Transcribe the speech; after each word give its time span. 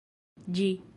Ĝi 0.55 0.69